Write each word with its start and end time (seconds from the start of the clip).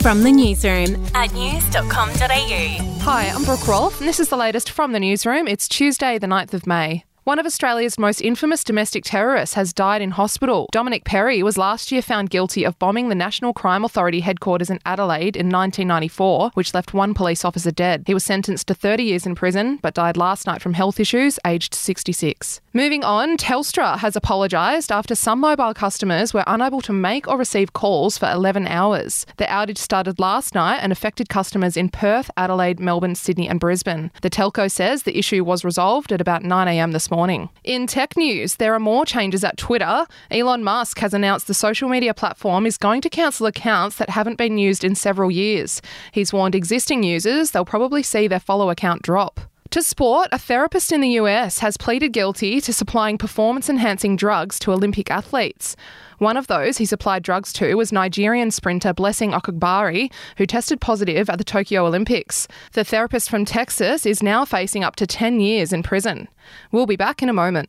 From 0.00 0.22
the 0.22 0.32
newsroom 0.32 1.04
at 1.14 1.32
news.com.au. 1.32 2.98
Hi, 3.00 3.26
I'm 3.28 3.44
Brooke 3.44 3.66
Rolfe, 3.66 4.00
and 4.00 4.08
this 4.08 4.20
is 4.20 4.28
the 4.28 4.36
latest 4.36 4.70
from 4.70 4.92
the 4.92 5.00
newsroom. 5.00 5.48
It's 5.48 5.68
Tuesday, 5.68 6.18
the 6.18 6.26
9th 6.26 6.54
of 6.54 6.66
May. 6.66 7.04
One 7.28 7.38
of 7.38 7.44
Australia's 7.44 7.98
most 7.98 8.22
infamous 8.22 8.64
domestic 8.64 9.04
terrorists 9.04 9.54
has 9.54 9.74
died 9.74 10.00
in 10.00 10.12
hospital. 10.12 10.66
Domenic 10.72 11.04
Perre 11.04 11.42
was 11.42 11.58
last 11.58 11.92
year 11.92 12.00
found 12.00 12.30
guilty 12.30 12.64
of 12.64 12.78
bombing 12.78 13.10
the 13.10 13.14
National 13.14 13.52
Crime 13.52 13.84
Authority 13.84 14.20
headquarters 14.20 14.70
in 14.70 14.78
Adelaide 14.86 15.36
in 15.36 15.50
1994, 15.50 16.52
which 16.54 16.72
left 16.72 16.94
one 16.94 17.12
police 17.12 17.44
officer 17.44 17.70
dead. 17.70 18.04
He 18.06 18.14
was 18.14 18.24
sentenced 18.24 18.68
to 18.68 18.74
30 18.74 19.02
years 19.02 19.26
in 19.26 19.34
prison, 19.34 19.78
but 19.82 19.92
died 19.92 20.16
last 20.16 20.46
night 20.46 20.62
from 20.62 20.72
health 20.72 20.98
issues, 20.98 21.38
aged 21.44 21.74
66. 21.74 22.62
Moving 22.78 23.02
on, 23.02 23.36
Telstra 23.36 23.98
has 23.98 24.14
apologised 24.14 24.92
after 24.92 25.16
some 25.16 25.40
mobile 25.40 25.74
customers 25.74 26.32
were 26.32 26.44
unable 26.46 26.80
to 26.82 26.92
make 26.92 27.26
or 27.26 27.36
receive 27.36 27.72
calls 27.72 28.16
for 28.16 28.30
11 28.30 28.68
hours. 28.68 29.26
The 29.36 29.46
outage 29.46 29.78
started 29.78 30.20
last 30.20 30.54
night 30.54 30.78
and 30.80 30.92
affected 30.92 31.28
customers 31.28 31.76
in 31.76 31.88
Perth, 31.88 32.30
Adelaide, 32.36 32.78
Melbourne, 32.78 33.16
Sydney, 33.16 33.48
and 33.48 33.58
Brisbane. 33.58 34.12
The 34.22 34.30
telco 34.30 34.70
says 34.70 35.02
the 35.02 35.18
issue 35.18 35.42
was 35.42 35.64
resolved 35.64 36.12
at 36.12 36.20
about 36.20 36.44
9am 36.44 36.92
this 36.92 37.10
morning. 37.10 37.48
In 37.64 37.88
tech 37.88 38.16
news, 38.16 38.54
there 38.54 38.74
are 38.74 38.78
more 38.78 39.04
changes 39.04 39.42
at 39.42 39.56
Twitter. 39.56 40.06
Elon 40.30 40.62
Musk 40.62 41.00
has 41.00 41.12
announced 41.12 41.48
the 41.48 41.54
social 41.54 41.88
media 41.88 42.14
platform 42.14 42.64
is 42.64 42.78
going 42.78 43.00
to 43.00 43.10
cancel 43.10 43.46
accounts 43.46 43.96
that 43.96 44.10
haven't 44.10 44.38
been 44.38 44.56
used 44.56 44.84
in 44.84 44.94
several 44.94 45.32
years. 45.32 45.82
He's 46.12 46.32
warned 46.32 46.54
existing 46.54 47.02
users 47.02 47.50
they'll 47.50 47.64
probably 47.64 48.04
see 48.04 48.28
their 48.28 48.38
follow 48.38 48.70
account 48.70 49.02
drop. 49.02 49.40
To 49.72 49.82
sport, 49.82 50.28
a 50.32 50.38
therapist 50.38 50.92
in 50.92 51.02
the 51.02 51.20
US 51.20 51.58
has 51.58 51.76
pleaded 51.76 52.14
guilty 52.14 52.58
to 52.62 52.72
supplying 52.72 53.18
performance 53.18 53.68
enhancing 53.68 54.16
drugs 54.16 54.58
to 54.60 54.72
Olympic 54.72 55.10
athletes. 55.10 55.76
One 56.16 56.38
of 56.38 56.46
those 56.46 56.78
he 56.78 56.86
supplied 56.86 57.22
drugs 57.22 57.52
to 57.54 57.74
was 57.74 57.92
Nigerian 57.92 58.50
sprinter 58.50 58.94
Blessing 58.94 59.32
Okagbare, 59.32 60.10
who 60.38 60.46
tested 60.46 60.80
positive 60.80 61.28
at 61.28 61.36
the 61.36 61.44
Tokyo 61.44 61.84
Olympics. 61.84 62.48
The 62.72 62.82
therapist 62.82 63.28
from 63.28 63.44
Texas 63.44 64.06
is 64.06 64.22
now 64.22 64.46
facing 64.46 64.84
up 64.84 64.96
to 64.96 65.06
10 65.06 65.38
years 65.38 65.70
in 65.70 65.82
prison. 65.82 66.28
We'll 66.72 66.86
be 66.86 66.96
back 66.96 67.22
in 67.22 67.28
a 67.28 67.34
moment. 67.34 67.68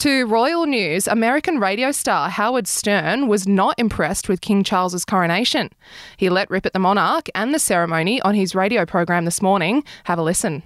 To 0.00 0.26
royal 0.26 0.66
news, 0.66 1.08
American 1.08 1.58
radio 1.58 1.90
star 1.90 2.28
Howard 2.28 2.66
Stern 2.66 3.28
was 3.28 3.48
not 3.48 3.74
impressed 3.78 4.28
with 4.28 4.42
King 4.42 4.62
Charles's 4.62 5.06
coronation. 5.06 5.70
He 6.18 6.28
let 6.28 6.50
rip 6.50 6.66
at 6.66 6.74
the 6.74 6.78
monarch 6.78 7.30
and 7.34 7.54
the 7.54 7.58
ceremony 7.58 8.20
on 8.20 8.34
his 8.34 8.54
radio 8.54 8.84
program 8.84 9.24
this 9.24 9.40
morning. 9.40 9.84
Have 10.04 10.18
a 10.18 10.22
listen. 10.22 10.62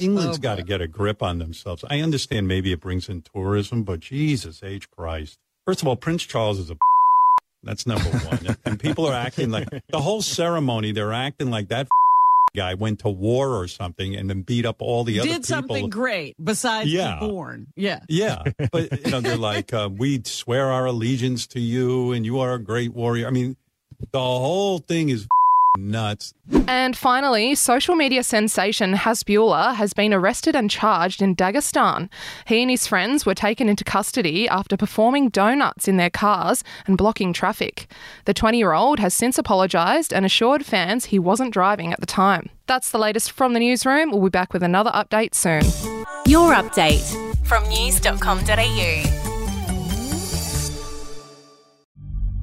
England's 0.00 0.38
oh. 0.38 0.40
got 0.40 0.54
to 0.56 0.62
get 0.62 0.80
a 0.80 0.88
grip 0.88 1.22
on 1.22 1.38
themselves. 1.38 1.84
I 1.90 2.00
understand 2.00 2.48
maybe 2.48 2.72
it 2.72 2.80
brings 2.80 3.10
in 3.10 3.20
tourism, 3.20 3.82
but 3.82 4.00
Jesus 4.00 4.62
H. 4.62 4.90
Christ. 4.90 5.38
First 5.66 5.82
of 5.82 5.88
all, 5.88 5.96
Prince 5.96 6.22
Charles 6.22 6.58
is 6.58 6.70
a 6.70 6.78
that's 7.62 7.86
number 7.86 8.08
one. 8.08 8.56
and 8.64 8.80
people 8.80 9.06
are 9.06 9.14
acting 9.14 9.50
like 9.50 9.68
the 9.90 10.00
whole 10.00 10.22
ceremony, 10.22 10.92
they're 10.92 11.12
acting 11.12 11.50
like 11.50 11.68
that 11.68 11.88
guy 12.54 12.74
went 12.74 13.00
to 13.00 13.08
war 13.08 13.56
or 13.56 13.66
something 13.68 14.14
and 14.14 14.28
then 14.28 14.42
beat 14.42 14.66
up 14.66 14.82
all 14.82 15.04
the 15.04 15.14
Did 15.14 15.20
other 15.20 15.28
people. 15.28 15.40
Did 15.40 15.46
something 15.46 15.90
great 15.90 16.36
besides 16.42 16.92
yeah. 16.92 17.18
born. 17.20 17.68
Yeah. 17.76 18.00
Yeah. 18.08 18.42
But, 18.70 19.04
you 19.04 19.10
know, 19.10 19.20
they're 19.20 19.36
like, 19.36 19.72
uh, 19.72 19.88
we 19.92 20.22
swear 20.24 20.70
our 20.70 20.86
allegiance 20.86 21.46
to 21.48 21.60
you 21.60 22.12
and 22.12 22.24
you 22.24 22.40
are 22.40 22.54
a 22.54 22.62
great 22.62 22.92
warrior. 22.94 23.26
I 23.26 23.30
mean, 23.30 23.56
the 24.10 24.20
whole 24.20 24.78
thing 24.78 25.08
is 25.08 25.26
nuts. 25.78 26.34
And 26.68 26.96
finally, 26.96 27.54
social 27.54 27.96
media 27.96 28.22
sensation 28.22 28.94
Hasbulla 28.94 29.74
has 29.74 29.92
been 29.92 30.12
arrested 30.12 30.54
and 30.54 30.70
charged 30.70 31.22
in 31.22 31.34
Dagestan. 31.34 32.08
He 32.46 32.62
and 32.62 32.70
his 32.70 32.86
friends 32.86 33.24
were 33.24 33.34
taken 33.34 33.68
into 33.68 33.84
custody 33.84 34.48
after 34.48 34.76
performing 34.76 35.28
donuts 35.30 35.88
in 35.88 35.96
their 35.96 36.10
cars 36.10 36.62
and 36.86 36.98
blocking 36.98 37.32
traffic. 37.32 37.86
The 38.24 38.34
20 38.34 38.58
year 38.58 38.72
old 38.72 38.98
has 39.00 39.14
since 39.14 39.38
apologised 39.38 40.12
and 40.12 40.26
assured 40.26 40.66
fans 40.66 41.06
he 41.06 41.18
wasn't 41.18 41.52
driving 41.52 41.92
at 41.92 42.00
the 42.00 42.06
time. 42.06 42.50
That's 42.66 42.90
the 42.90 42.98
latest 42.98 43.32
from 43.32 43.54
the 43.54 43.60
newsroom. 43.60 44.10
We'll 44.10 44.22
be 44.22 44.30
back 44.30 44.52
with 44.52 44.62
another 44.62 44.90
update 44.90 45.34
soon. 45.34 45.62
Your 46.26 46.54
update 46.54 47.02
from 47.46 47.68
news.com.au. 47.68 49.11